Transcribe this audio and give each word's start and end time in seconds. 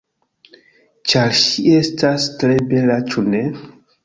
Ĉar 1.11 1.35
ŝi 1.41 1.67
estas 1.81 2.27
tre 2.41 2.57
bela, 2.73 2.97
ĉu 3.13 3.27
ne? 3.31 3.45